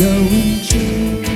going 0.00 0.62
to 0.62 1.29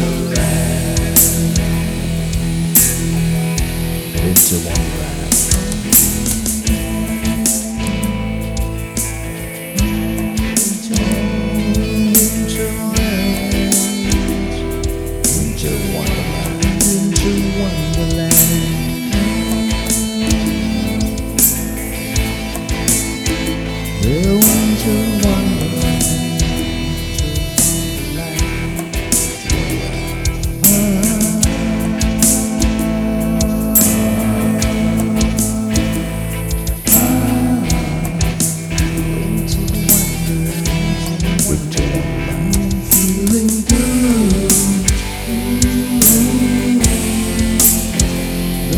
Wonderland. 0.00 1.58
Into 4.16 4.56
Wonderland. 4.66 5.09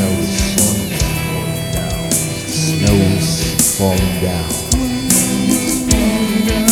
Snow's 0.00 0.40
falling 0.56 0.88
down. 1.72 2.10
Snow's 2.48 3.76
falling 3.76 4.20
down. 4.22 4.50
Snow's 4.50 5.76
falling 5.90 6.46
down. 6.46 6.68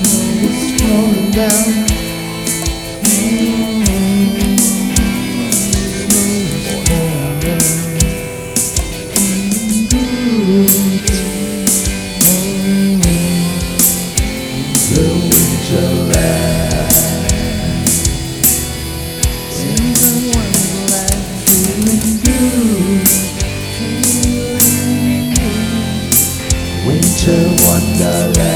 Snow's 0.00 0.80
falling 0.80 1.30
down. 1.30 1.93
to 27.24 27.30
wonderland 27.64 28.53